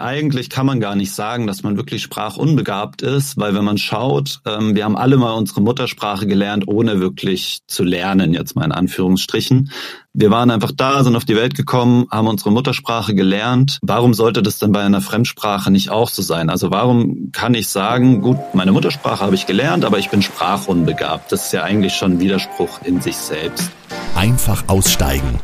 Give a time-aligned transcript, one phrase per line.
[0.00, 4.40] eigentlich kann man gar nicht sagen, dass man wirklich sprachunbegabt ist, weil wenn man schaut,
[4.46, 8.72] ähm, wir haben alle mal unsere Muttersprache gelernt, ohne wirklich zu lernen, jetzt mal in
[8.72, 9.70] Anführungsstrichen.
[10.12, 13.78] Wir waren einfach da, sind auf die Welt gekommen, haben unsere Muttersprache gelernt.
[13.82, 16.50] Warum sollte das denn bei einer Fremdsprache nicht auch so sein?
[16.50, 21.30] Also warum kann ich sagen, gut, meine Muttersprache habe ich gelernt, aber ich bin sprachunbegabt?
[21.30, 23.70] Das ist ja eigentlich schon ein Widerspruch in sich selbst.
[24.16, 25.38] Einfach aussteigen.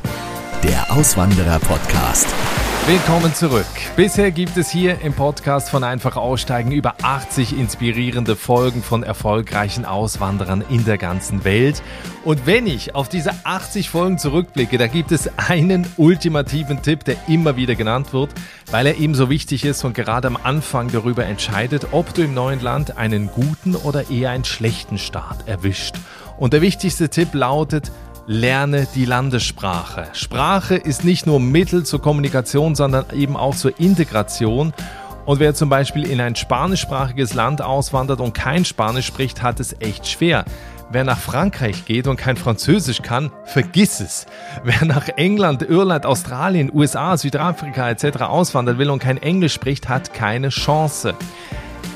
[0.65, 2.27] Der Auswanderer-Podcast.
[2.89, 3.67] Willkommen zurück.
[3.97, 9.85] Bisher gibt es hier im Podcast von Einfach Aussteigen über 80 inspirierende Folgen von erfolgreichen
[9.85, 11.83] Auswanderern in der ganzen Welt.
[12.25, 17.17] Und wenn ich auf diese 80 Folgen zurückblicke, da gibt es einen ultimativen Tipp, der
[17.27, 18.31] immer wieder genannt wird,
[18.71, 22.35] weil er eben so wichtig ist und gerade am Anfang darüber entscheidet, ob du im
[22.35, 25.97] neuen Land einen guten oder eher einen schlechten Start erwischt.
[26.39, 27.91] Und der wichtigste Tipp lautet,
[28.29, 30.09] Lerne die Landessprache.
[30.13, 34.73] Sprache ist nicht nur Mittel zur Kommunikation, sondern eben auch zur Integration.
[35.27, 39.77] Und wer zum Beispiel in ein spanischsprachiges Land auswandert und kein Spanisch spricht, hat es
[39.79, 40.45] echt schwer.
[40.91, 44.27] Wer nach Frankreich geht und kein Französisch kann, vergiss es.
[44.65, 48.23] Wer nach England, Irland, Australien, USA, Südafrika etc.
[48.23, 51.15] auswandern will und kein Englisch spricht, hat keine Chance.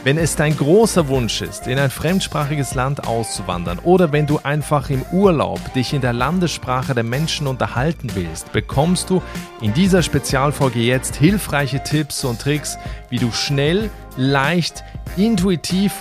[0.03, 4.89] Wenn es dein großer Wunsch ist, in ein fremdsprachiges Land auszuwandern oder wenn du einfach
[4.89, 9.23] im Urlaub dich in der Landessprache der Menschen unterhalten willst, bekommst du
[9.61, 12.79] in dieser Spezialfolge jetzt hilfreiche Tipps und Tricks,
[13.11, 14.85] wie du schnell, leicht,
[15.19, 15.93] intuitiv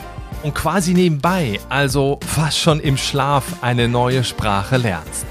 [0.43, 5.25] und quasi nebenbei, also fast schon im Schlaf, eine neue Sprache lernst.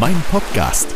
[0.00, 0.88] Mein Podcast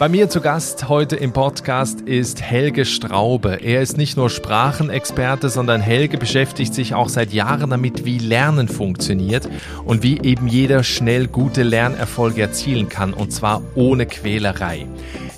[0.00, 3.58] bei mir zu Gast heute im Podcast ist Helge Straube.
[3.62, 8.66] Er ist nicht nur Sprachenexperte, sondern Helge beschäftigt sich auch seit Jahren damit, wie Lernen
[8.66, 9.46] funktioniert
[9.84, 14.86] und wie eben jeder schnell gute Lernerfolge erzielen kann, und zwar ohne Quälerei.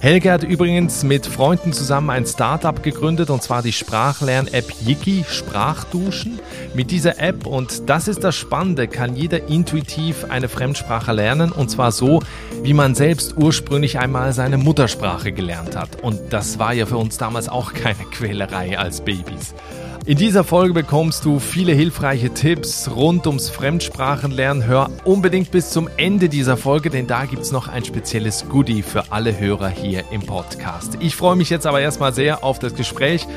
[0.02, 6.40] Helge hat übrigens mit Freunden zusammen ein Startup gegründet und zwar die Sprachlern-App Yiki Sprachduschen.
[6.74, 11.70] Mit dieser App, und das ist das Spannende, kann jeder intuitiv eine Fremdsprache lernen und
[11.70, 12.20] zwar so,
[12.64, 16.02] wie man selbst ursprünglich einmal seine Muttersprache gelernt hat.
[16.02, 19.54] Und das war ja für uns damals auch keine Quälerei als Babys.
[20.04, 24.66] In dieser Folge bekommst du viele hilfreiche Tipps rund ums Fremdsprachenlernen.
[24.66, 28.82] Hör unbedingt bis zum Ende dieser Folge, denn da gibt es noch ein spezielles Goodie
[28.82, 30.98] für alle Hörer hier im Podcast.
[30.98, 33.28] Ich freue mich jetzt aber erstmal sehr auf das Gespräch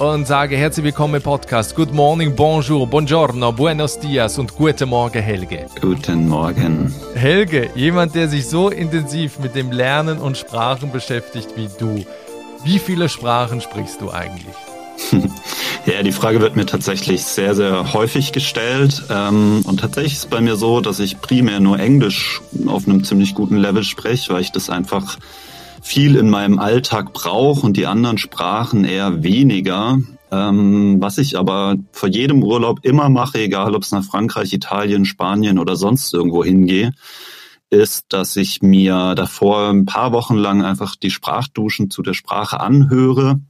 [0.00, 1.76] und sage herzlich willkommen im Podcast.
[1.76, 5.66] Good morning, bonjour, buongiorno, buenos dias und guten Morgen, Helge.
[5.80, 6.92] Guten Morgen.
[7.14, 12.04] Helge, jemand, der sich so intensiv mit dem Lernen und Sprachen beschäftigt wie du.
[12.64, 14.56] Wie viele Sprachen sprichst du eigentlich?
[15.86, 19.04] Ja, die Frage wird mir tatsächlich sehr, sehr häufig gestellt.
[19.08, 23.34] Ähm, und tatsächlich ist bei mir so, dass ich primär nur Englisch auf einem ziemlich
[23.34, 25.16] guten Level spreche, weil ich das einfach
[25.80, 29.98] viel in meinem Alltag brauche und die anderen Sprachen eher weniger.
[30.30, 35.06] Ähm, was ich aber vor jedem Urlaub immer mache, egal ob es nach Frankreich, Italien,
[35.06, 36.92] Spanien oder sonst irgendwo hingehe,
[37.70, 42.60] ist, dass ich mir davor ein paar Wochen lang einfach die Sprachduschen zu der Sprache
[42.60, 43.40] anhöre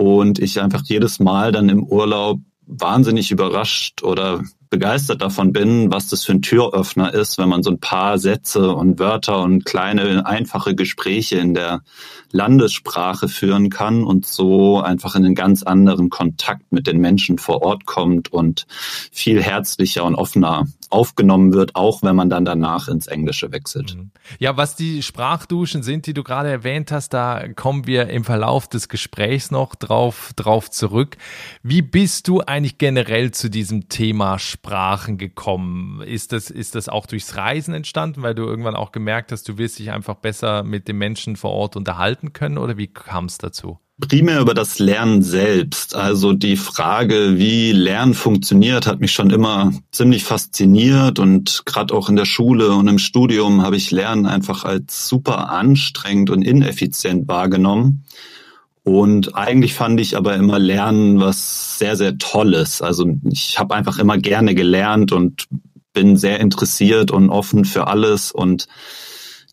[0.00, 6.08] und ich einfach jedes Mal dann im Urlaub wahnsinnig überrascht oder begeistert davon bin, was
[6.08, 10.24] das für ein Türöffner ist, wenn man so ein paar Sätze und Wörter und kleine
[10.24, 11.82] einfache Gespräche in der
[12.30, 17.62] Landessprache führen kann und so einfach in einen ganz anderen Kontakt mit den Menschen vor
[17.62, 18.66] Ort kommt und
[19.12, 23.96] viel herzlicher und offener aufgenommen wird, auch wenn man dann danach ins Englische wechselt.
[23.96, 24.10] Mhm.
[24.38, 28.68] Ja, was die Sprachduschen sind, die du gerade erwähnt hast, da kommen wir im Verlauf
[28.68, 31.16] des Gesprächs noch drauf, drauf zurück.
[31.62, 36.02] Wie bist du eigentlich generell zu diesem Thema Sprachen gekommen?
[36.02, 39.58] Ist das, ist das auch durchs Reisen entstanden, weil du irgendwann auch gemerkt hast, du
[39.58, 43.38] willst dich einfach besser mit den Menschen vor Ort unterhalten können oder wie kam es
[43.38, 43.78] dazu?
[44.00, 45.94] Primär über das Lernen selbst.
[45.94, 52.08] Also die Frage, wie Lernen funktioniert, hat mich schon immer ziemlich fasziniert und gerade auch
[52.08, 57.28] in der Schule und im Studium habe ich Lernen einfach als super anstrengend und ineffizient
[57.28, 58.04] wahrgenommen.
[58.82, 62.82] Und eigentlich fand ich aber immer Lernen was sehr, sehr Tolles.
[62.82, 65.46] Also ich habe einfach immer gerne gelernt und
[65.92, 68.68] bin sehr interessiert und offen für alles und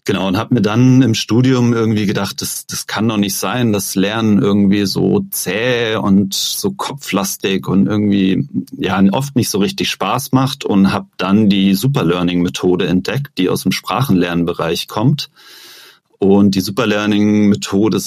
[0.08, 3.74] Genau, und habe mir dann im Studium irgendwie gedacht, das, das kann doch nicht sein,
[3.74, 9.90] dass Lernen irgendwie so zäh und so kopflastig und irgendwie ja oft nicht so richtig
[9.90, 15.30] Spaß macht und habe dann die Superlearning-Methode entdeckt, die aus dem Sprachenlernbereich kommt.
[16.20, 18.00] Und die Superlearning-Methode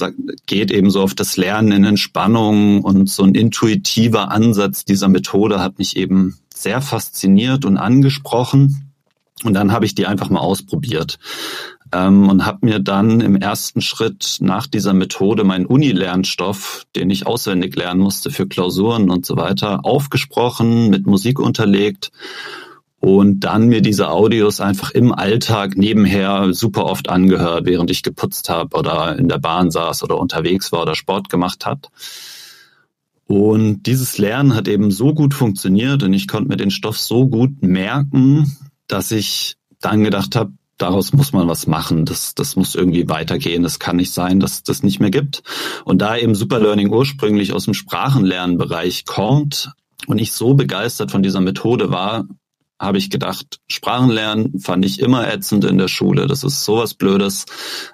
[0.46, 5.60] geht eben so auf das Lernen in Entspannung und so ein intuitiver Ansatz dieser Methode
[5.60, 8.90] hat mich eben sehr fasziniert und angesprochen.
[9.42, 11.18] Und dann habe ich die einfach mal ausprobiert.
[11.92, 17.26] Ähm, und habe mir dann im ersten Schritt nach dieser Methode meinen Uni-Lernstoff, den ich
[17.26, 22.10] auswendig lernen musste für Klausuren und so weiter, aufgesprochen, mit Musik unterlegt
[23.00, 28.50] und dann mir diese Audios einfach im Alltag nebenher super oft angehört, während ich geputzt
[28.50, 31.88] habe oder in der Bahn saß oder unterwegs war oder Sport gemacht hat.
[33.26, 37.26] Und dieses Lernen hat eben so gut funktioniert und ich konnte mir den Stoff so
[37.26, 42.04] gut merken, dass ich dann gedacht habe, daraus muss man was machen.
[42.04, 43.62] Das, das muss irgendwie weitergehen.
[43.62, 45.42] Das kann nicht sein, dass das nicht mehr gibt.
[45.84, 49.72] Und da eben Superlearning ursprünglich aus dem Sprachenlernbereich kommt
[50.06, 52.24] und ich so begeistert von dieser Methode war,
[52.80, 56.26] habe ich gedacht, Sprachenlernen fand ich immer ätzend in der Schule.
[56.26, 57.44] Das ist sowas Blödes,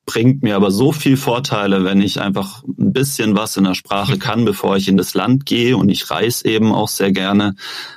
[0.06, 4.16] bringt mir aber so viel Vorteile, wenn ich einfach ein bisschen was in der Sprache
[4.16, 5.76] kann, bevor ich in das Land gehe.
[5.76, 7.56] Und ich reise eben auch sehr gerne,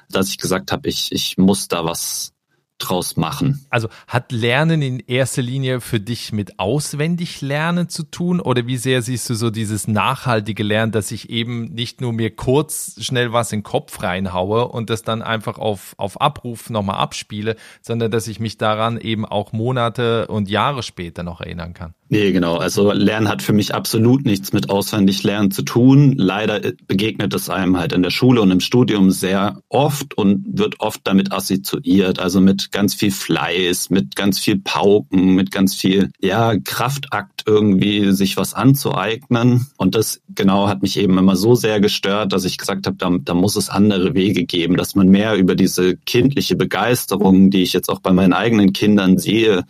[0.10, 2.34] dass ich gesagt habe, ich, ich muss da was
[2.80, 3.66] draus machen.
[3.70, 8.78] Also hat Lernen in erster Linie für dich mit auswendig Lernen zu tun oder wie
[8.78, 13.34] sehr siehst du so dieses nachhaltige Lernen, dass ich eben nicht nur mir kurz schnell
[13.34, 18.10] was in den Kopf reinhaue und das dann einfach auf, auf Abruf nochmal abspiele, sondern
[18.12, 21.94] dass ich mich daran eben auch Monate und Jahre später noch erinnern kann?
[22.12, 22.58] Nee, genau.
[22.58, 26.14] Also Lernen hat für mich absolut nichts mit auswendig Lernen zu tun.
[26.18, 30.80] Leider begegnet es einem halt in der Schule und im Studium sehr oft und wird
[30.80, 32.18] oft damit assoziiert.
[32.18, 38.12] Also mit ganz viel Fleiß, mit ganz viel Pauken, mit ganz viel, ja, Kraftakt irgendwie
[38.12, 39.68] sich was anzueignen.
[39.78, 43.12] Und das genau hat mich eben immer so sehr gestört, dass ich gesagt habe, da,
[43.22, 47.74] da muss es andere Wege geben, dass man mehr über diese kindliche Begeisterung, die ich
[47.74, 49.66] jetzt auch bei meinen eigenen Kindern sehe,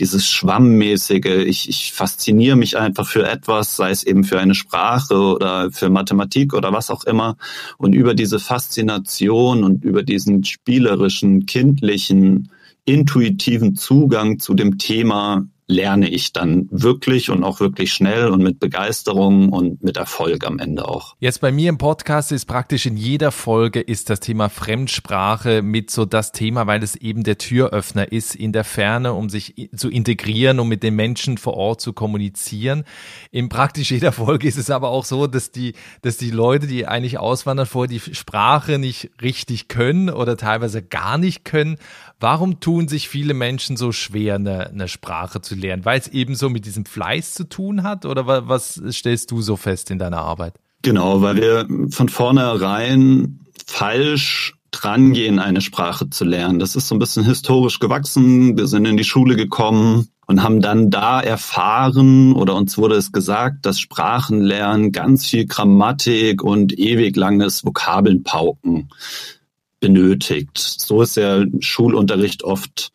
[0.00, 5.14] dieses Schwammmäßige, ich, ich fasziniere mich einfach für etwas, sei es eben für eine Sprache
[5.14, 7.36] oder für Mathematik oder was auch immer.
[7.76, 12.50] Und über diese Faszination und über diesen spielerischen, kindlichen,
[12.86, 18.58] intuitiven Zugang zu dem Thema lerne ich dann wirklich und auch wirklich schnell und mit
[18.58, 21.16] Begeisterung und mit Erfolg am Ende auch.
[21.20, 25.90] Jetzt bei mir im Podcast ist praktisch in jeder Folge ist das Thema Fremdsprache mit
[25.90, 29.88] so das Thema, weil es eben der Türöffner ist in der Ferne, um sich zu
[29.88, 32.84] integrieren, um mit den Menschen vor Ort zu kommunizieren.
[33.30, 36.86] In praktisch jeder Folge ist es aber auch so, dass die, dass die Leute, die
[36.86, 41.76] eigentlich auswandern, vorher die Sprache nicht richtig können oder teilweise gar nicht können.
[42.18, 45.84] Warum tun sich viele Menschen so schwer, eine, eine Sprache zu lernen?
[45.84, 49.56] Weil es eben so mit diesem Fleiß zu tun hat oder was stellst du so
[49.56, 50.54] fest in deiner Arbeit?
[50.82, 56.58] Genau, weil wir von vornherein falsch drangehen, eine Sprache zu lernen.
[56.58, 58.56] Das ist so ein bisschen historisch gewachsen.
[58.56, 63.12] Wir sind in die Schule gekommen und haben dann da erfahren oder uns wurde es
[63.12, 68.88] gesagt, dass Sprachenlernen ganz viel Grammatik und ewig langes Vokabelnpauken
[69.80, 70.58] benötigt.
[70.58, 72.92] So ist der Schulunterricht oft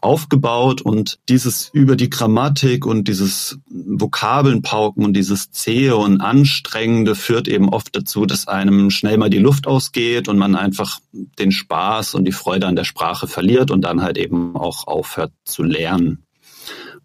[0.00, 7.46] aufgebaut und dieses über die Grammatik und dieses Vokabelnpauken und dieses zähe und anstrengende führt
[7.46, 12.14] eben oft dazu, dass einem schnell mal die Luft ausgeht und man einfach den Spaß
[12.14, 16.24] und die Freude an der Sprache verliert und dann halt eben auch aufhört zu lernen.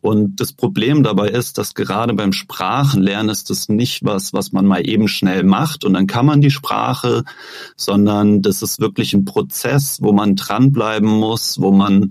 [0.02, 4.66] Und das Problem dabei ist, dass gerade beim Sprachenlernen ist das nicht was, was man
[4.66, 7.24] mal eben schnell macht und dann kann man die Sprache,
[7.76, 12.10] sondern das ist wirklich ein Prozess, wo man dranbleiben muss, wo man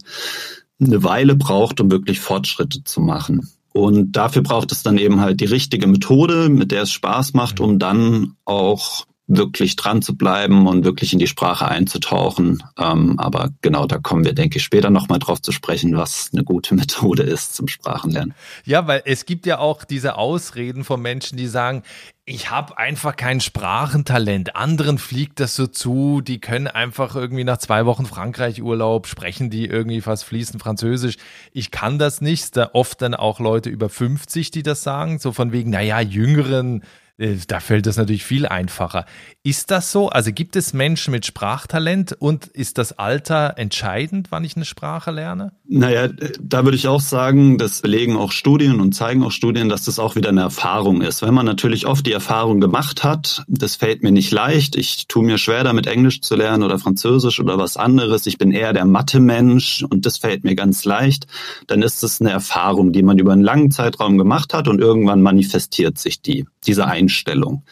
[0.80, 3.48] eine Weile braucht, um wirklich Fortschritte zu machen.
[3.72, 7.60] Und dafür braucht es dann eben halt die richtige Methode, mit der es Spaß macht,
[7.60, 12.62] um dann auch wirklich dran zu bleiben und wirklich in die Sprache einzutauchen.
[12.78, 16.44] Ähm, aber genau, da kommen wir, denke ich, später nochmal drauf zu sprechen, was eine
[16.44, 18.34] gute Methode ist zum Sprachenlernen.
[18.64, 21.82] Ja, weil es gibt ja auch diese Ausreden von Menschen, die sagen,
[22.28, 24.56] ich habe einfach kein Sprachentalent.
[24.56, 29.66] Anderen fliegt das so zu, die können einfach irgendwie nach zwei Wochen Frankreich-Urlaub sprechen, die
[29.66, 31.18] irgendwie fast fließend Französisch.
[31.52, 32.56] Ich kann das nicht.
[32.56, 36.82] Da oft dann auch Leute über 50, die das sagen, so von wegen, naja, Jüngeren
[37.18, 39.06] da fällt das natürlich viel einfacher.
[39.42, 40.10] Ist das so?
[40.10, 45.10] Also gibt es Menschen mit Sprachtalent und ist das Alter entscheidend, wann ich eine Sprache
[45.12, 45.52] lerne?
[45.66, 46.08] Naja,
[46.40, 49.98] da würde ich auch sagen, das belegen auch Studien und zeigen auch Studien, dass das
[49.98, 51.22] auch wieder eine Erfahrung ist.
[51.22, 55.24] Wenn man natürlich oft die Erfahrung gemacht hat, das fällt mir nicht leicht, ich tue
[55.24, 58.84] mir schwer damit Englisch zu lernen oder Französisch oder was anderes, ich bin eher der
[58.84, 61.26] Mathe-Mensch und das fällt mir ganz leicht,
[61.66, 65.22] dann ist es eine Erfahrung, die man über einen langen Zeitraum gemacht hat und irgendwann
[65.22, 67.64] manifestiert sich die, diese Einstellung.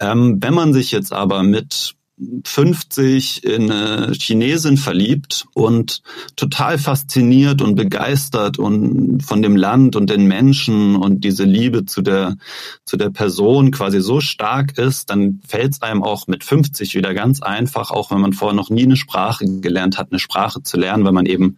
[0.00, 1.96] Ähm, wenn man sich jetzt aber mit
[2.44, 6.02] 50 in eine Chinesin verliebt und
[6.34, 12.02] total fasziniert und begeistert und von dem Land und den Menschen und diese Liebe zu
[12.02, 12.36] der,
[12.84, 17.14] zu der Person quasi so stark ist, dann fällt es einem auch mit 50 wieder
[17.14, 20.76] ganz einfach, auch wenn man vorher noch nie eine Sprache gelernt hat, eine Sprache zu
[20.76, 21.56] lernen, weil man eben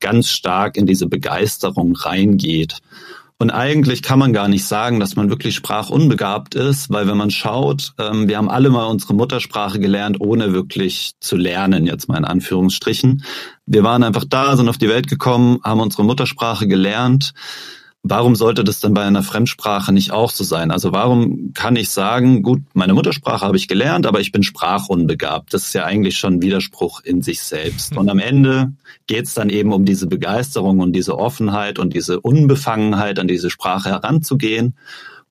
[0.00, 2.78] ganz stark in diese Begeisterung reingeht.
[3.40, 7.30] Und eigentlich kann man gar nicht sagen, dass man wirklich sprachunbegabt ist, weil wenn man
[7.30, 12.18] schaut, ähm, wir haben alle mal unsere Muttersprache gelernt, ohne wirklich zu lernen, jetzt mal
[12.18, 13.24] in Anführungsstrichen.
[13.64, 17.32] Wir waren einfach da, sind auf die Welt gekommen, haben unsere Muttersprache gelernt
[18.02, 20.70] Warum sollte das dann bei einer Fremdsprache nicht auch so sein?
[20.70, 25.52] Also warum kann ich sagen, gut, meine Muttersprache habe ich gelernt, aber ich bin sprachunbegabt?
[25.52, 27.96] Das ist ja eigentlich schon ein Widerspruch in sich selbst.
[27.96, 28.72] Und am Ende
[29.06, 33.50] geht es dann eben um diese Begeisterung und diese Offenheit und diese Unbefangenheit, an diese
[33.50, 34.74] Sprache heranzugehen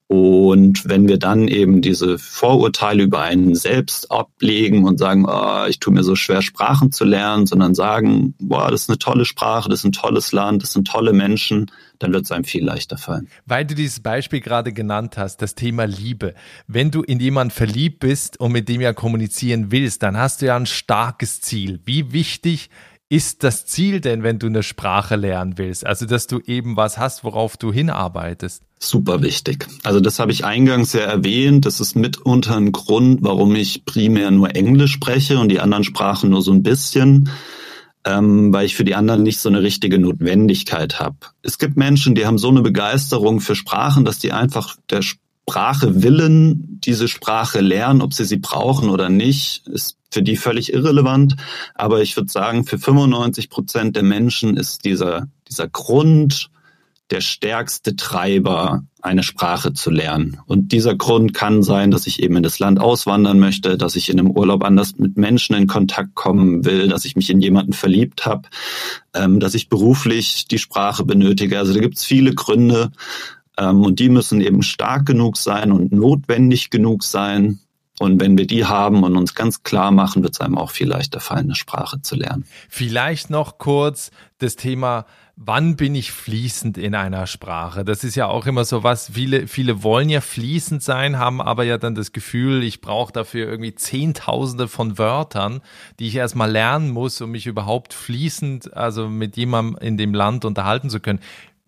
[0.09, 5.79] und wenn wir dann eben diese Vorurteile über einen selbst ablegen und sagen, oh, ich
[5.79, 9.69] tue mir so schwer, Sprachen zu lernen, sondern sagen, boah, das ist eine tolle Sprache,
[9.69, 12.97] das ist ein tolles Land, das sind tolle Menschen, dann wird es einem viel leichter
[12.97, 13.27] fallen.
[13.45, 16.33] Weil du dieses Beispiel gerade genannt hast, das Thema Liebe.
[16.65, 20.47] Wenn du in jemanden verliebt bist und mit dem ja kommunizieren willst, dann hast du
[20.47, 21.81] ja ein starkes Ziel.
[21.85, 22.71] Wie wichtig
[23.09, 25.85] ist das Ziel denn, wenn du eine Sprache lernen willst?
[25.85, 28.61] Also, dass du eben was hast, worauf du hinarbeitest?
[28.77, 29.67] Super wichtig.
[29.83, 31.65] Also, das habe ich eingangs ja erwähnt.
[31.65, 36.29] Das ist mitunter ein Grund, warum ich primär nur Englisch spreche und die anderen Sprachen
[36.29, 37.29] nur so ein bisschen.
[38.05, 41.17] Ähm, weil ich für die anderen nicht so eine richtige Notwendigkeit habe.
[41.41, 45.01] Es gibt Menschen, die haben so eine Begeisterung für Sprachen, dass die einfach der
[45.49, 50.73] Sprache willen, diese Sprache lernen, ob sie sie brauchen oder nicht, ist für die völlig
[50.73, 51.35] irrelevant.
[51.73, 56.51] Aber ich würde sagen, für 95 Prozent der Menschen ist dieser, dieser Grund
[57.09, 60.39] der stärkste Treiber, eine Sprache zu lernen.
[60.45, 64.09] Und dieser Grund kann sein, dass ich eben in das Land auswandern möchte, dass ich
[64.09, 67.73] in einem Urlaub anders mit Menschen in Kontakt kommen will, dass ich mich in jemanden
[67.73, 68.49] verliebt habe,
[69.15, 71.57] ähm, dass ich beruflich die Sprache benötige.
[71.57, 72.91] Also da gibt es viele Gründe
[73.59, 77.59] ähm, und die müssen eben stark genug sein und notwendig genug sein,
[77.99, 80.87] und wenn wir die haben und uns ganz klar machen, wird es einem auch viel
[80.87, 82.45] leichter fallen, eine Sprache zu lernen.
[82.69, 85.05] Vielleicht noch kurz das Thema
[85.41, 87.85] wann bin ich fließend in einer Sprache?
[87.85, 91.63] Das ist ja auch immer so was, viele, viele wollen ja fließend sein, haben aber
[91.63, 95.61] ja dann das Gefühl, ich brauche dafür irgendwie Zehntausende von Wörtern,
[95.97, 100.43] die ich erstmal lernen muss, um mich überhaupt fließend, also mit jemandem in dem Land
[100.43, 101.19] unterhalten zu können.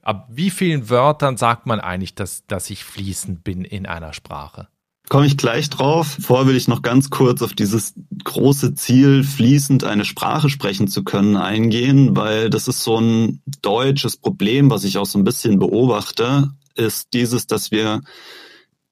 [0.01, 4.67] Ab wie vielen Wörtern sagt man eigentlich, dass, dass ich fließend bin in einer Sprache?
[5.12, 6.17] komme ich gleich drauf.
[6.22, 11.03] Vorher will ich noch ganz kurz auf dieses große Ziel, fließend eine Sprache sprechen zu
[11.03, 15.60] können, eingehen, weil das ist so ein deutsches Problem, was ich auch so ein bisschen
[15.60, 18.03] beobachte, ist dieses, dass wir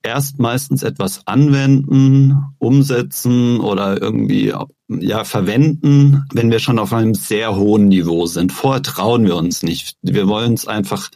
[0.03, 4.53] erst meistens etwas anwenden, umsetzen oder irgendwie
[4.88, 8.51] ja verwenden, wenn wir schon auf einem sehr hohen Niveau sind.
[8.51, 9.96] Vorher trauen wir uns nicht.
[10.01, 11.10] Wir wollen es einfach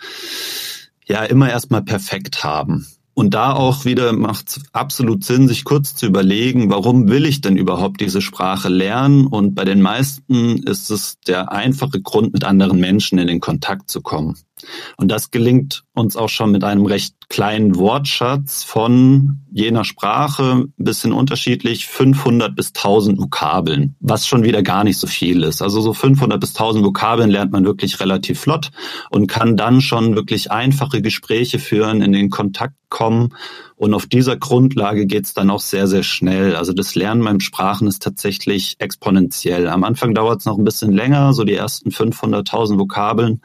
[1.06, 2.86] ja immer erstmal perfekt haben.
[3.16, 7.42] Und da auch wieder macht es absolut Sinn, sich kurz zu überlegen, warum will ich
[7.42, 9.28] denn überhaupt diese Sprache lernen?
[9.28, 13.92] Und bei den meisten ist es der einfache Grund, mit anderen Menschen in den Kontakt
[13.92, 14.36] zu kommen.
[14.98, 20.66] Und das gelingt uns auch schon mit einem recht kleinen Wortschatz von je nach Sprache
[20.66, 25.62] ein bisschen unterschiedlich 500 bis 1000 Vokabeln, was schon wieder gar nicht so viel ist.
[25.62, 28.72] Also so 500 bis 1000 Vokabeln lernt man wirklich relativ flott
[29.12, 33.34] und kann dann schon wirklich einfache Gespräche führen, in den Kontakt kommen
[33.84, 36.56] und auf dieser Grundlage geht's dann auch sehr, sehr schnell.
[36.56, 39.68] Also das Lernen beim Sprachen ist tatsächlich exponentiell.
[39.68, 43.42] Am Anfang dauert es noch ein bisschen länger, so die ersten 500.000 Vokabeln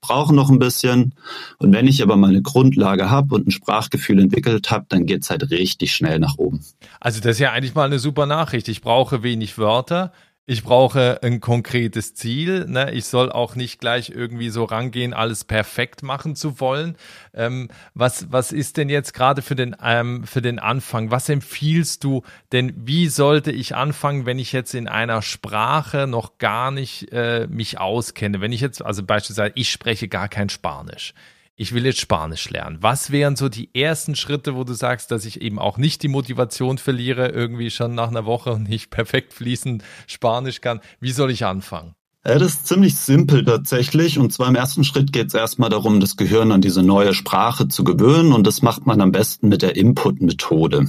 [0.00, 1.14] brauchen noch ein bisschen.
[1.58, 5.41] Und wenn ich aber meine Grundlage habe und ein Sprachgefühl entwickelt habe, dann geht's halt
[5.50, 6.64] richtig schnell nach oben.
[7.00, 8.68] Also das ist ja eigentlich mal eine super Nachricht.
[8.68, 10.12] Ich brauche wenig Wörter
[10.44, 12.66] ich brauche ein konkretes Ziel.
[12.66, 12.90] Ne?
[12.92, 16.96] Ich soll auch nicht gleich irgendwie so rangehen, alles perfekt machen zu wollen.
[17.32, 21.12] Ähm, was, was ist denn jetzt gerade für den, ähm, für den Anfang?
[21.12, 22.72] Was empfiehlst du denn?
[22.76, 27.78] Wie sollte ich anfangen, wenn ich jetzt in einer Sprache noch gar nicht äh, mich
[27.78, 28.40] auskenne?
[28.40, 31.14] Wenn ich jetzt, also beispielsweise, ich spreche gar kein Spanisch
[31.56, 32.78] ich will jetzt Spanisch lernen.
[32.80, 36.08] Was wären so die ersten Schritte, wo du sagst, dass ich eben auch nicht die
[36.08, 40.80] Motivation verliere, irgendwie schon nach einer Woche und nicht perfekt fließend Spanisch kann?
[41.00, 41.94] Wie soll ich anfangen?
[42.24, 44.18] Ja, das ist ziemlich simpel tatsächlich.
[44.18, 47.68] Und zwar im ersten Schritt geht es erstmal darum, das Gehirn an diese neue Sprache
[47.68, 48.32] zu gewöhnen.
[48.32, 50.88] Und das macht man am besten mit der Input-Methode.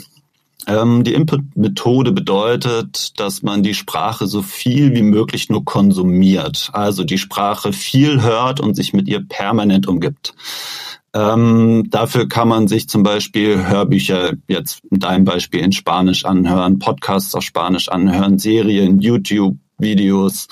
[0.68, 7.04] Ähm, die Input-Methode bedeutet, dass man die Sprache so viel wie möglich nur konsumiert, also
[7.04, 10.34] die Sprache viel hört und sich mit ihr permanent umgibt.
[11.14, 16.80] Ähm, dafür kann man sich zum Beispiel Hörbücher jetzt in deinem Beispiel in Spanisch anhören,
[16.80, 20.48] Podcasts auf Spanisch anhören, Serien, YouTube, Videos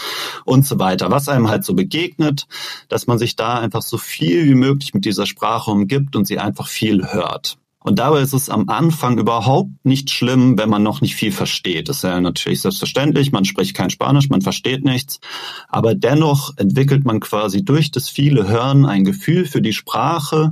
[0.46, 2.48] und so weiter, was einem halt so begegnet,
[2.90, 6.38] dass man sich da einfach so viel wie möglich mit dieser Sprache umgibt und sie
[6.38, 7.58] einfach viel hört.
[7.84, 11.90] Und dabei ist es am Anfang überhaupt nicht schlimm, wenn man noch nicht viel versteht.
[11.90, 13.32] Das ist ja natürlich selbstverständlich.
[13.32, 15.20] Man spricht kein Spanisch, man versteht nichts.
[15.68, 20.52] Aber dennoch entwickelt man quasi durch das viele Hören ein Gefühl für die Sprache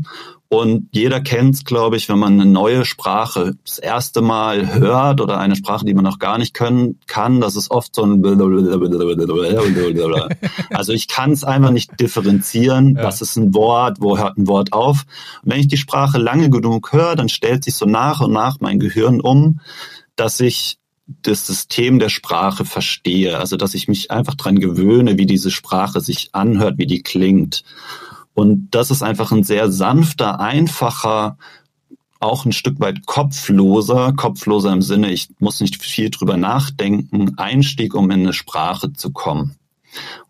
[0.51, 5.21] und jeder kennt es, glaube ich, wenn man eine neue Sprache das erste Mal hört
[5.21, 8.23] oder eine Sprache, die man noch gar nicht können kann, das ist oft so ein
[10.71, 13.03] Also ich kann es einfach nicht differenzieren, ja.
[13.03, 15.05] was ist ein Wort, wo hört ein Wort auf.
[15.43, 18.59] Und wenn ich die Sprache lange genug höre, dann stellt sich so nach und nach
[18.59, 19.59] mein Gehirn um,
[20.15, 20.79] dass ich
[21.21, 23.37] das System der Sprache verstehe.
[23.37, 27.63] Also dass ich mich einfach dran gewöhne, wie diese Sprache sich anhört, wie die klingt.
[28.39, 31.37] Und das ist einfach ein sehr sanfter, einfacher,
[32.21, 37.93] auch ein Stück weit kopfloser, kopfloser im Sinne, ich muss nicht viel drüber nachdenken, Einstieg,
[37.93, 39.57] um in eine Sprache zu kommen.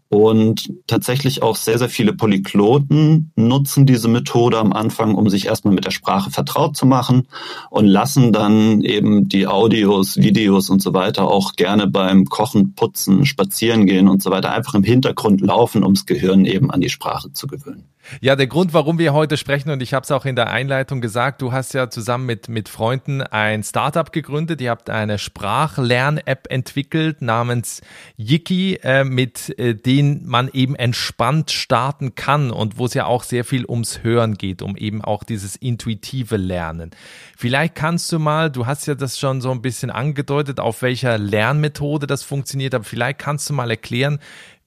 [0.09, 5.75] Und tatsächlich auch sehr, sehr viele Polygloten nutzen diese Methode am Anfang, um sich erstmal
[5.75, 7.27] mit der Sprache vertraut zu machen
[7.69, 13.27] und lassen dann eben die Audios, Videos und so weiter auch gerne beim Kochen, Putzen,
[13.27, 17.31] Spazieren gehen und so weiter einfach im Hintergrund laufen, ums Gehirn eben an die Sprache
[17.31, 17.85] zu gewöhnen.
[18.21, 21.01] Ja, der Grund, warum wir heute sprechen, und ich habe es auch in der Einleitung
[21.01, 24.61] gesagt, du hast ja zusammen mit, mit Freunden ein Startup gegründet.
[24.61, 27.81] Ihr habt eine Sprachlern-App entwickelt namens
[28.17, 33.23] Yiki, äh, mit äh, denen man eben entspannt starten kann und wo es ja auch
[33.23, 36.91] sehr viel ums Hören geht, um eben auch dieses intuitive Lernen.
[37.37, 41.17] Vielleicht kannst du mal, du hast ja das schon so ein bisschen angedeutet, auf welcher
[41.17, 44.19] Lernmethode das funktioniert, aber vielleicht kannst du mal erklären,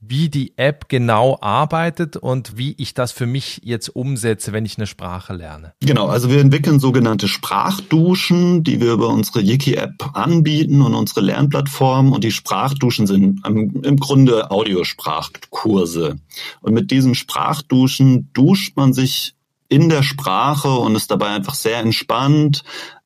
[0.04, 4.76] wie die App genau arbeitet und wie ich das für mich jetzt umsetze, wenn ich
[4.76, 5.74] eine Sprache lerne.
[5.80, 12.12] Genau, also wir entwickeln sogenannte Sprachduschen, die wir über unsere Yiki-App anbieten und unsere Lernplattform.
[12.12, 16.16] Und die Sprachduschen sind im Grunde Audiosprachkurse.
[16.60, 19.34] Und mit diesen Sprachduschen duscht man sich
[19.68, 22.62] in der Sprache und ist dabei einfach sehr entspannt,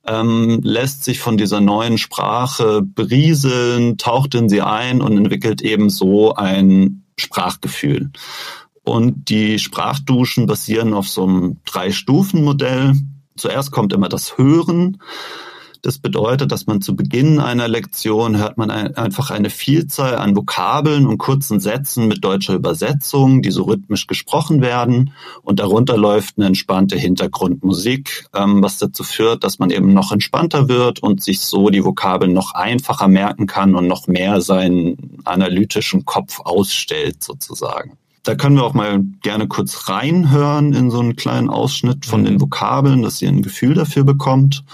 [0.07, 5.91] ähm, lässt sich von dieser neuen Sprache berieseln, taucht in sie ein und entwickelt eben
[5.91, 8.11] so ein Sprachgefühl.
[8.85, 12.95] Und die Sprachduschen basieren auf so einem Drei-Stufen-Modell.
[13.37, 14.99] Zuerst kommt immer das Hören,
[15.87, 20.35] das bedeutet, dass man zu Beginn einer Lektion hört man ein, einfach eine Vielzahl an
[20.35, 25.13] Vokabeln und kurzen Sätzen mit deutscher Übersetzung, die so rhythmisch gesprochen werden.
[25.43, 30.69] Und darunter läuft eine entspannte Hintergrundmusik, ähm, was dazu führt, dass man eben noch entspannter
[30.69, 36.05] wird und sich so die Vokabeln noch einfacher merken kann und noch mehr seinen analytischen
[36.05, 37.97] Kopf ausstellt sozusagen.
[38.27, 42.35] Da können wir auch mal gerne kurz reinhören in so einen kleinen Ausschnitt von den
[42.35, 42.41] mhm.
[42.41, 44.65] Vokabeln, dass ihr ein Gefühl dafür bekommt.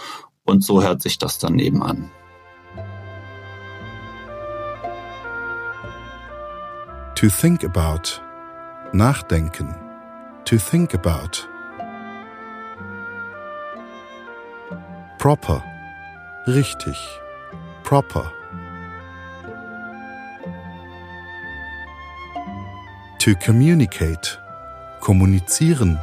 [0.44, 2.10] Und so hört sich das dann eben an.
[7.14, 8.20] To think about.
[8.92, 9.74] Nachdenken.
[10.44, 11.48] To think about.
[15.18, 15.62] Proper.
[16.48, 16.96] Richtig.
[17.84, 18.32] Proper.
[23.20, 24.40] To communicate.
[25.00, 26.00] Kommunizieren.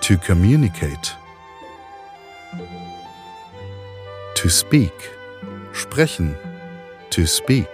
[0.00, 1.17] To communicate.
[4.36, 4.92] To speak.
[5.72, 6.36] Sprechen.
[7.10, 7.68] To speak.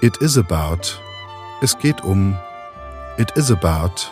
[0.00, 1.00] It is about.
[1.60, 2.38] Es geht um.
[3.18, 4.08] It is about.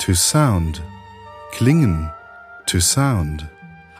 [0.00, 0.82] To sound.
[1.52, 2.12] Klingen.
[2.66, 3.48] To sound.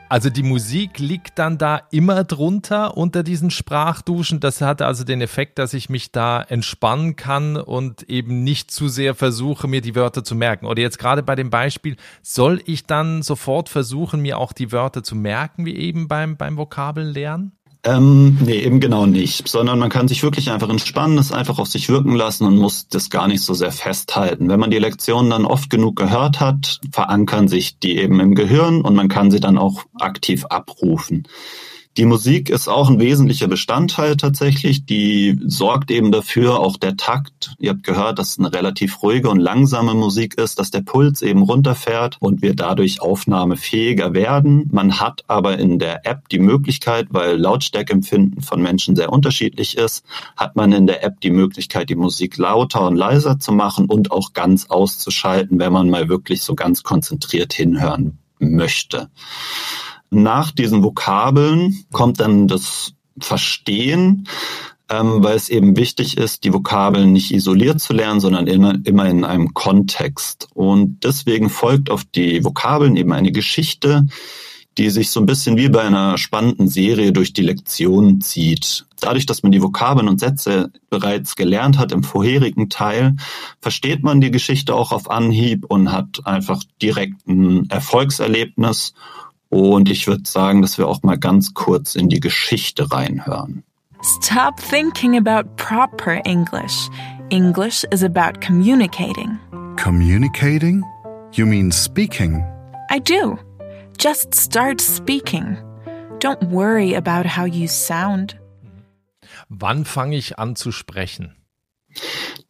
[0.08, 4.38] Also die Musik liegt dann da immer drunter unter diesen Sprachduschen.
[4.38, 8.86] Das hat also den Effekt, dass ich mich da entspannen kann und eben nicht zu
[8.86, 10.66] sehr versuche, mir die Wörter zu merken.
[10.66, 15.02] Oder jetzt gerade bei dem Beispiel, soll ich dann sofort versuchen, mir auch die Wörter
[15.02, 17.55] zu merken, wie eben beim, beim Vokabellernen?
[17.87, 21.68] Ähm, nee, eben genau nicht, sondern man kann sich wirklich einfach entspannen, es einfach auf
[21.68, 24.49] sich wirken lassen und muss das gar nicht so sehr festhalten.
[24.49, 28.81] Wenn man die Lektionen dann oft genug gehört hat, verankern sich die eben im Gehirn
[28.81, 31.29] und man kann sie dann auch aktiv abrufen.
[31.96, 34.85] Die Musik ist auch ein wesentlicher Bestandteil tatsächlich.
[34.85, 37.45] Die sorgt eben dafür, auch der Takt.
[37.58, 41.22] Ihr habt gehört, dass es eine relativ ruhige und langsame Musik ist, dass der Puls
[41.22, 44.68] eben runterfährt und wir dadurch aufnahmefähiger werden.
[44.72, 50.04] Man hat aber in der App die Möglichkeit, weil Lautstärkeempfinden von Menschen sehr unterschiedlich ist,
[50.36, 54.12] hat man in der App die Möglichkeit, die Musik lauter und leiser zu machen und
[54.12, 59.08] auch ganz auszuschalten, wenn man mal wirklich so ganz konzentriert hinhören möchte.
[60.10, 64.28] Nach diesen Vokabeln kommt dann das Verstehen.
[64.88, 69.09] Ähm, weil es eben wichtig ist, die Vokabeln nicht isoliert zu lernen, sondern immer, immer
[69.09, 70.49] in einem Kontext.
[70.55, 74.07] Und deswegen folgt auf die Vokabeln eben eine Geschichte,
[74.79, 78.87] die sich so ein bisschen wie bei einer spannenden Serie durch die Lektion zieht.
[79.01, 83.16] Dadurch, dass man die Vokabeln und Sätze bereits gelernt hat im vorherigen Teil,
[83.61, 88.92] versteht man die Geschichte auch auf Anhieb und hat einfach direkt ein Erfolgserlebnis.
[89.49, 93.62] Und ich würde sagen, dass wir auch mal ganz kurz in die Geschichte reinhören.
[94.02, 96.88] Stop thinking about proper English.
[97.30, 99.38] English is about communicating.
[99.76, 100.85] Communicating?
[101.32, 102.44] You mean speaking?
[102.90, 103.38] I do.
[103.98, 105.56] Just start speaking.
[106.18, 108.38] Don't worry about how you sound.
[109.48, 111.35] Wann fange ich an zu sprechen?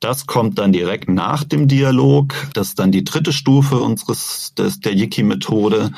[0.00, 2.34] Das kommt dann direkt nach dem Dialog.
[2.54, 5.90] Das ist dann die dritte Stufe unseres des, der Yiki-Methode.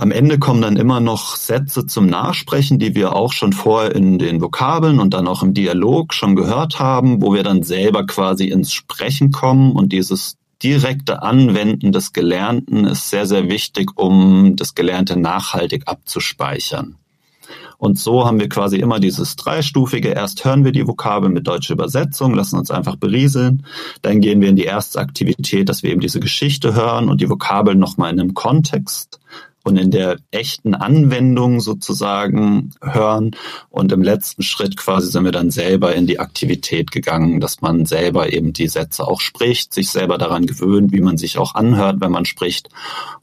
[0.00, 4.20] Am Ende kommen dann immer noch Sätze zum Nachsprechen, die wir auch schon vorher in
[4.20, 8.46] den Vokabeln und dann auch im Dialog schon gehört haben, wo wir dann selber quasi
[8.46, 14.76] ins Sprechen kommen und dieses direkte Anwenden des Gelernten ist sehr, sehr wichtig, um das
[14.76, 16.94] Gelernte nachhaltig abzuspeichern.
[17.76, 20.10] Und so haben wir quasi immer dieses dreistufige.
[20.10, 23.64] Erst hören wir die Vokabel mit deutscher Übersetzung, lassen uns einfach berieseln.
[24.02, 27.28] Dann gehen wir in die erste Aktivität, dass wir eben diese Geschichte hören und die
[27.28, 29.18] Vokabeln nochmal in einem Kontext
[29.68, 33.32] und in der echten Anwendung sozusagen hören.
[33.68, 37.84] Und im letzten Schritt quasi sind wir dann selber in die Aktivität gegangen, dass man
[37.84, 42.00] selber eben die Sätze auch spricht, sich selber daran gewöhnt, wie man sich auch anhört,
[42.00, 42.70] wenn man spricht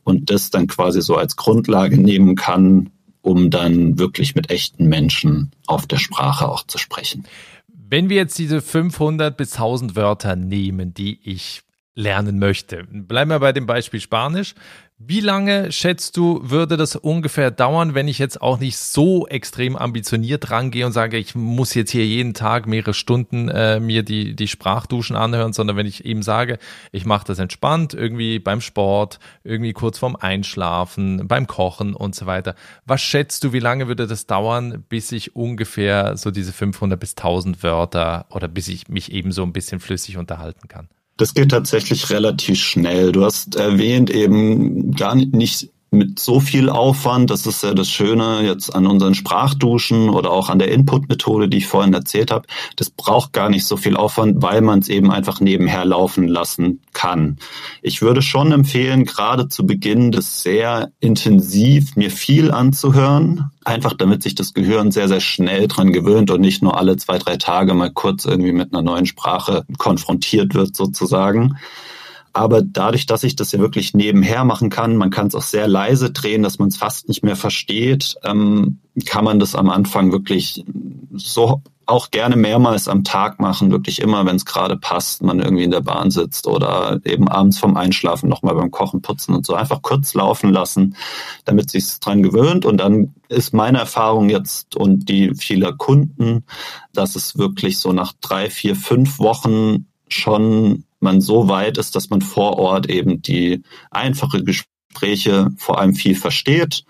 [0.04, 5.52] und das dann quasi so als Grundlage nehmen kann, um dann wirklich mit echten Menschen
[5.66, 7.26] auf der Sprache auch zu sprechen.
[7.68, 11.64] Wenn wir jetzt diese 500 bis 1000 Wörter nehmen, die ich
[11.96, 12.84] lernen möchte.
[12.84, 14.54] Bleiben wir bei dem Beispiel Spanisch.
[15.08, 19.76] Wie lange schätzt du, würde das ungefähr dauern, wenn ich jetzt auch nicht so extrem
[19.76, 24.36] ambitioniert rangehe und sage, ich muss jetzt hier jeden Tag mehrere Stunden äh, mir die,
[24.36, 26.58] die Sprachduschen anhören, sondern wenn ich eben sage,
[26.92, 32.26] ich mache das entspannt, irgendwie beim Sport, irgendwie kurz vorm Einschlafen, beim Kochen und so
[32.26, 32.56] weiter.
[32.88, 37.12] Was schätzt du, wie lange würde das dauern, bis ich ungefähr so diese 500 bis
[37.12, 40.90] 1000 Wörter oder bis ich mich eben so ein bisschen flüssig unterhalten kann?
[41.18, 43.12] Das geht tatsächlich relativ schnell.
[43.12, 47.30] Du hast erwähnt eben gar nicht mit so viel Aufwand.
[47.30, 51.58] Das ist ja das Schöne jetzt an unseren Sprachduschen oder auch an der Input-Methode, die
[51.58, 52.48] ich vorhin erzählt habe.
[52.76, 56.82] Das braucht gar nicht so viel Aufwand, weil man es eben einfach nebenher laufen lassen
[56.94, 57.38] kann.
[57.82, 64.24] Ich würde schon empfehlen, gerade zu Beginn das sehr intensiv mir viel anzuhören, einfach damit
[64.24, 67.74] sich das Gehirn sehr, sehr schnell dran gewöhnt und nicht nur alle zwei, drei Tage
[67.74, 71.58] mal kurz irgendwie mit einer neuen Sprache konfrontiert wird sozusagen.
[72.36, 75.70] Aber dadurch, dass ich das ja wirklich nebenher machen kann, man kann es auch sehr
[75.70, 80.12] leise drehen, dass man es fast nicht mehr versteht, ähm, kann man das am Anfang
[80.12, 80.66] wirklich
[81.14, 85.64] so auch gerne mehrmals am Tag machen, wirklich immer, wenn es gerade passt, man irgendwie
[85.64, 89.54] in der Bahn sitzt oder eben abends vom Einschlafen nochmal beim Kochen putzen und so
[89.54, 90.98] einfach kurz laufen lassen,
[91.46, 92.66] damit sich dran gewöhnt.
[92.66, 96.44] Und dann ist meine Erfahrung jetzt und die vieler Kunden,
[96.92, 102.10] dass es wirklich so nach drei, vier, fünf Wochen schon man so weit ist, dass
[102.10, 106.84] man vor Ort eben die einfache Gespräche vor allem viel versteht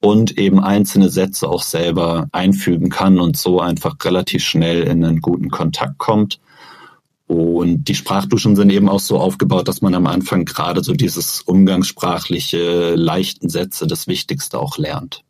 [0.00, 5.20] und eben einzelne Sätze auch selber einfügen kann und so einfach relativ schnell in einen
[5.20, 6.40] guten Kontakt kommt.
[7.26, 11.42] Und die Sprachduschen sind eben auch so aufgebaut, dass man am Anfang gerade so dieses
[11.42, 15.22] umgangssprachliche, leichten Sätze das Wichtigste auch lernt.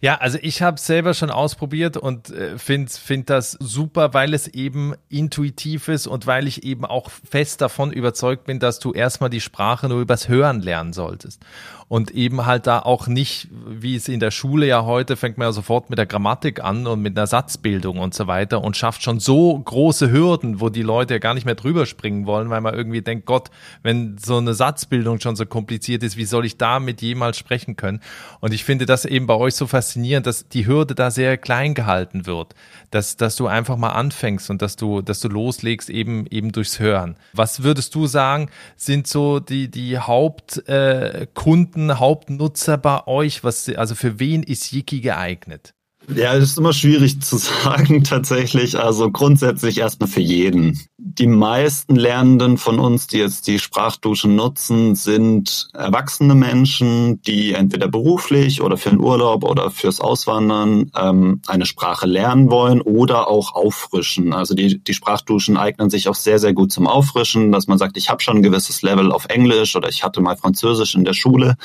[0.00, 4.48] Ja, also ich habe selber schon ausprobiert und äh, finde find das super, weil es
[4.48, 9.30] eben intuitiv ist und weil ich eben auch fest davon überzeugt bin, dass du erstmal
[9.30, 11.40] die Sprache nur übers Hören lernen solltest
[11.88, 15.48] und eben halt da auch nicht, wie es in der Schule ja heute, fängt man
[15.48, 19.02] ja sofort mit der Grammatik an und mit einer Satzbildung und so weiter und schafft
[19.02, 22.60] schon so große Hürden, wo die Leute ja gar nicht mehr drüber springen wollen, weil
[22.60, 23.50] man irgendwie denkt, Gott,
[23.82, 28.00] wenn so eine Satzbildung schon so kompliziert ist, wie soll ich damit jemals sprechen können?
[28.40, 31.72] Und ich finde das eben bei euch so faszinierend, dass die Hürde da sehr klein
[31.72, 32.54] gehalten wird,
[32.90, 36.80] dass, dass du einfach mal anfängst und dass du, dass du loslegst eben, eben durchs
[36.80, 37.16] Hören.
[37.32, 43.44] Was würdest du sagen, sind so die, die Hauptkunden, äh, Hauptnutzer bei euch?
[43.44, 45.74] Was, also für wen ist Yiki geeignet?
[46.14, 48.78] Ja, das ist immer schwierig zu sagen tatsächlich.
[48.78, 50.80] Also grundsätzlich erstmal für jeden.
[50.96, 57.88] Die meisten Lernenden von uns, die jetzt die Sprachduschen nutzen, sind erwachsene Menschen, die entweder
[57.88, 63.54] beruflich oder für den Urlaub oder fürs Auswandern ähm, eine Sprache lernen wollen oder auch
[63.54, 64.32] auffrischen.
[64.32, 67.96] Also die, die Sprachduschen eignen sich auch sehr, sehr gut zum Auffrischen, dass man sagt,
[67.96, 71.14] ich habe schon ein gewisses Level auf Englisch oder ich hatte mal Französisch in der
[71.14, 71.56] Schule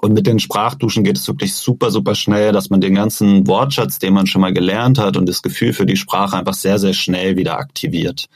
[0.00, 3.98] Und mit den Sprachduschen geht es wirklich super, super schnell, dass man den ganzen Wortschatz,
[3.98, 6.92] den man schon mal gelernt hat und das Gefühl für die Sprache einfach sehr, sehr
[6.92, 8.26] schnell wieder aktiviert.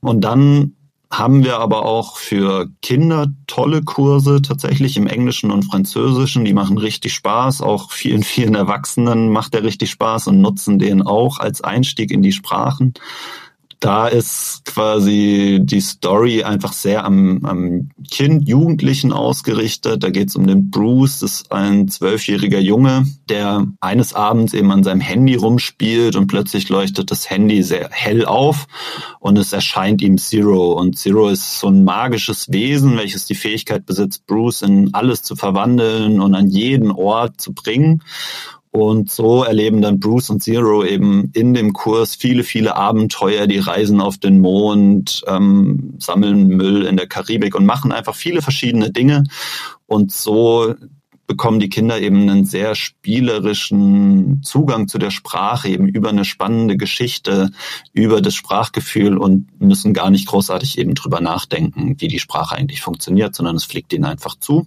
[0.00, 0.74] Und dann
[1.10, 6.44] haben wir aber auch für Kinder tolle Kurse tatsächlich im Englischen und Französischen.
[6.44, 7.62] Die machen richtig Spaß.
[7.62, 12.20] Auch vielen, vielen Erwachsenen macht der richtig Spaß und nutzen den auch als Einstieg in
[12.20, 12.92] die Sprachen
[13.80, 20.02] da ist quasi die Story einfach sehr am, am Kind, Jugendlichen ausgerichtet.
[20.02, 24.72] Da geht es um den Bruce, das ist ein zwölfjähriger Junge, der eines Abends eben
[24.72, 28.66] an seinem Handy rumspielt und plötzlich leuchtet das Handy sehr hell auf
[29.20, 30.72] und es erscheint ihm Zero.
[30.72, 35.36] Und Zero ist so ein magisches Wesen, welches die Fähigkeit besitzt, Bruce in alles zu
[35.36, 38.02] verwandeln und an jeden Ort zu bringen.
[38.70, 43.58] Und so erleben dann Bruce und Zero eben in dem Kurs viele, viele Abenteuer, die
[43.58, 48.90] reisen auf den Mond, ähm, sammeln Müll in der Karibik und machen einfach viele verschiedene
[48.90, 49.24] Dinge.
[49.86, 50.74] Und so
[51.28, 56.76] bekommen die Kinder eben einen sehr spielerischen Zugang zu der Sprache, eben über eine spannende
[56.76, 57.50] Geschichte,
[57.92, 62.80] über das Sprachgefühl und müssen gar nicht großartig eben drüber nachdenken, wie die Sprache eigentlich
[62.80, 64.66] funktioniert, sondern es fliegt ihnen einfach zu.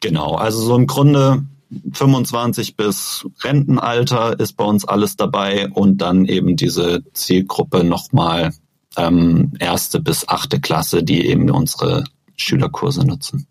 [0.00, 1.44] Genau, also so im Grunde
[1.92, 8.52] 25 bis Rentenalter ist bei uns alles dabei und dann eben diese Zielgruppe nochmal
[8.96, 12.04] ähm, erste bis achte Klasse, die eben unsere
[12.36, 13.46] Schülerkurse nutzen.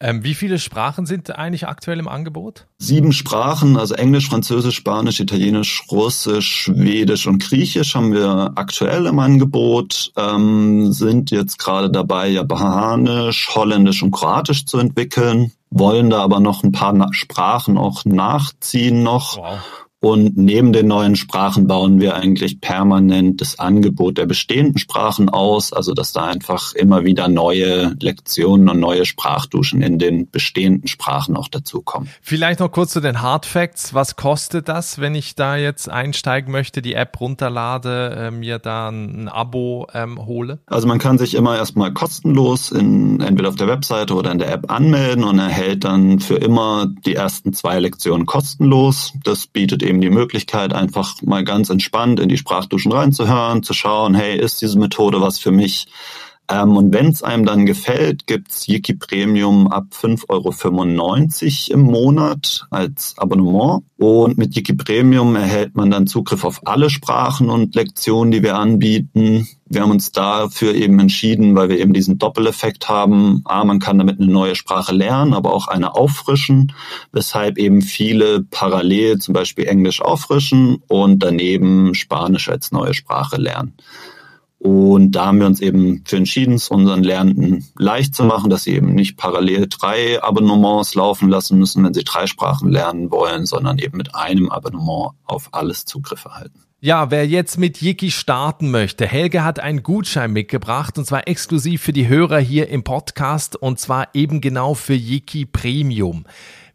[0.00, 2.66] Ähm, wie viele Sprachen sind eigentlich aktuell im Angebot?
[2.78, 9.18] Sieben Sprachen, also Englisch, Französisch, Spanisch, Italienisch, Russisch, Schwedisch und Griechisch haben wir aktuell im
[9.18, 16.40] Angebot, ähm, sind jetzt gerade dabei, Japanisch, Holländisch und Kroatisch zu entwickeln, wollen da aber
[16.40, 19.38] noch ein paar Sprachen auch nachziehen noch.
[19.38, 19.86] Wow.
[20.00, 25.74] Und neben den neuen Sprachen bauen wir eigentlich permanent das Angebot der bestehenden Sprachen aus,
[25.74, 31.36] also dass da einfach immer wieder neue Lektionen und neue Sprachduschen in den bestehenden Sprachen
[31.36, 32.08] auch dazukommen.
[32.22, 33.92] Vielleicht noch kurz zu den Hard Facts.
[33.92, 38.88] Was kostet das, wenn ich da jetzt einsteigen möchte, die App runterlade, äh, mir da
[38.88, 40.60] ein, ein Abo ähm, hole?
[40.64, 44.50] Also man kann sich immer erstmal kostenlos in, entweder auf der Webseite oder in der
[44.50, 49.12] App anmelden und erhält dann für immer die ersten zwei Lektionen kostenlos.
[49.24, 54.14] Das bietet eben die Möglichkeit, einfach mal ganz entspannt in die Sprachduschen reinzuhören, zu schauen,
[54.14, 55.86] hey, ist diese Methode was für mich?
[56.50, 62.66] Ähm, und wenn es einem dann gefällt, gibt's Yiki Premium ab 5,95 Euro im Monat
[62.70, 63.84] als Abonnement.
[63.98, 68.56] Und mit Yiki Premium erhält man dann Zugriff auf alle Sprachen und Lektionen, die wir
[68.56, 69.46] anbieten.
[69.66, 73.42] Wir haben uns dafür eben entschieden, weil wir eben diesen Doppeleffekt haben.
[73.44, 76.72] A, man kann damit eine neue Sprache lernen, aber auch eine auffrischen,
[77.12, 83.74] weshalb eben viele parallel zum Beispiel Englisch auffrischen und daneben Spanisch als neue Sprache lernen.
[84.62, 88.64] Und da haben wir uns eben für entschieden, es unseren Lernenden leicht zu machen, dass
[88.64, 93.46] sie eben nicht parallel drei Abonnements laufen lassen müssen, wenn sie drei Sprachen lernen wollen,
[93.46, 96.60] sondern eben mit einem Abonnement auf alles Zugriff erhalten.
[96.82, 101.80] Ja, wer jetzt mit Yiki starten möchte, Helge hat einen Gutschein mitgebracht und zwar exklusiv
[101.80, 106.26] für die Hörer hier im Podcast und zwar eben genau für Yiki Premium.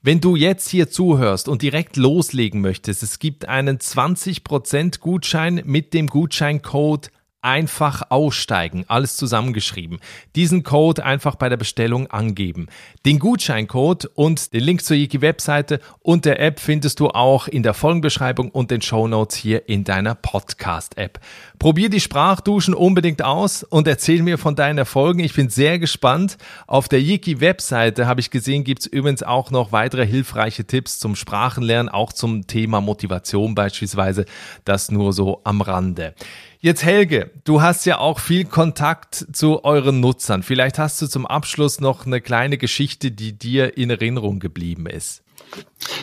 [0.02, 5.93] Wenn du jetzt hier zuhörst und direkt loslegen möchtest, es gibt einen 20% Gutschein mit
[5.93, 7.12] dem Gutscheincode
[7.46, 10.00] einfach aussteigen, alles zusammengeschrieben.
[10.36, 12.66] Diesen Code einfach bei der Bestellung angeben.
[13.06, 17.76] Den Gutscheincode und den Link zur Yiki-Webseite und der App findest du auch in der
[17.76, 21.20] Folgenbeschreibung und den Show Notes hier in deiner Podcast-App.
[21.60, 25.20] Probier die Sprachduschen unbedingt aus und erzähl mir von deinen Erfolgen.
[25.20, 26.38] Ich bin sehr gespannt.
[26.66, 31.16] Auf der Yiki-Webseite habe ich gesehen, gibt es übrigens auch noch weitere hilfreiche Tipps zum
[31.16, 34.26] Sprachenlernen, auch zum Thema Motivation beispielsweise.
[34.66, 36.16] Das nur so am Rande.
[36.60, 40.44] Jetzt Helge, du hast ja auch viel Kontakt zu euren Nutzern.
[40.44, 45.22] Vielleicht hast du zum Abschluss noch eine kleine Geschichte, die dir in Erinnerung geblieben ist.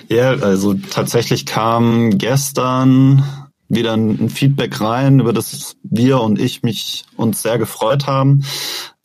[0.09, 3.25] Ja, also tatsächlich kam gestern
[3.73, 8.45] wieder ein Feedback rein, über das wir und ich mich uns sehr gefreut haben.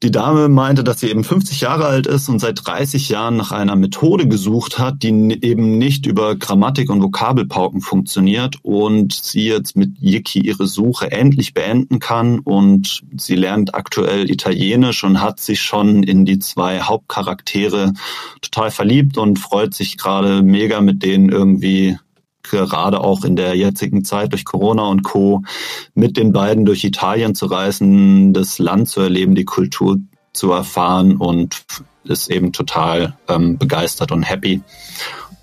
[0.04, 3.52] Die Dame meinte, dass sie eben 50 Jahre alt ist und seit 30 Jahren nach
[3.52, 5.10] einer Methode gesucht hat, die
[5.42, 11.56] eben nicht über Grammatik und Vokabelpauken funktioniert und sie jetzt mit Yiki ihre Suche endlich
[11.56, 17.94] beenden kann und sie lernt aktuell Italienisch und hat sich schon in die zwei Hauptcharaktere
[18.42, 21.98] total verliebt und freut sich gerade mega mit denen irgendwie
[22.52, 25.44] gerade auch in der jetzigen Zeit durch Corona und Co.
[25.94, 29.98] mit den beiden durch Italien zu reisen, das Land zu erleben, die Kultur
[30.34, 31.66] zu erfahren und
[32.04, 34.62] ist eben total ähm, begeistert und happy.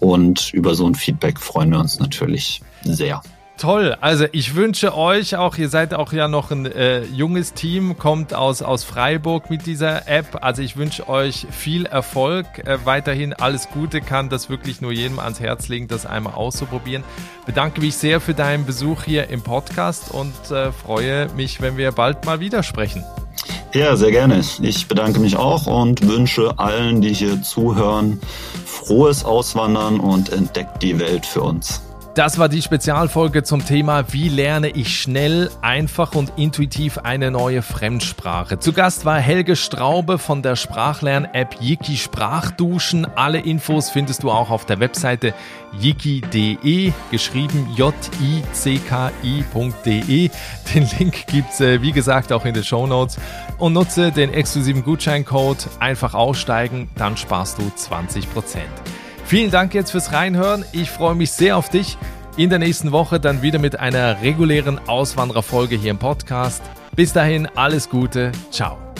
[0.00, 3.22] Und über so ein Feedback freuen wir uns natürlich sehr.
[3.56, 3.96] Toll.
[4.00, 8.34] Also ich wünsche euch auch, ihr seid auch ja noch ein äh, junges Team, kommt
[8.34, 10.38] aus, aus Freiburg mit dieser App.
[10.42, 12.46] Also ich wünsche euch viel Erfolg.
[12.66, 17.04] Äh, weiterhin alles Gute, kann das wirklich nur jedem ans Herz legen, das einmal auszuprobieren.
[17.46, 21.92] Bedanke mich sehr für deinen Besuch hier im Podcast und äh, freue mich, wenn wir
[21.92, 23.04] bald mal wieder sprechen.
[23.72, 24.42] Ja, sehr gerne.
[24.62, 28.20] Ich bedanke mich auch und wünsche allen, die hier zuhören,
[28.64, 31.82] frohes Auswandern und entdeckt die Welt für uns.
[32.14, 37.60] Das war die Spezialfolge zum Thema Wie lerne ich schnell, einfach und intuitiv eine neue
[37.60, 38.60] Fremdsprache.
[38.60, 43.04] Zu Gast war Helge Straube von der Sprachlern-App Yiki Sprachduschen.
[43.16, 45.34] Alle Infos findest du auch auf der Webseite
[45.80, 48.30] yiki.de, geschrieben j-i-c-k-i.de.
[50.72, 53.18] Den Link gibt's äh, wie gesagt auch in den Show Notes
[53.58, 58.70] und nutze den exklusiven Gutscheincode einfach aussteigen, dann sparst du 20 Prozent.
[59.26, 60.64] Vielen Dank jetzt fürs Reinhören.
[60.72, 61.96] Ich freue mich sehr auf dich.
[62.36, 66.62] In der nächsten Woche dann wieder mit einer regulären Auswandererfolge hier im Podcast.
[66.94, 68.32] Bis dahin alles Gute.
[68.50, 68.93] Ciao.